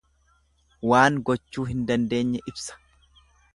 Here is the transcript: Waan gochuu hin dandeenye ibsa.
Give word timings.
Waan 0.91 1.19
gochuu 1.29 1.67
hin 1.73 1.85
dandeenye 1.93 2.43
ibsa. 2.53 2.81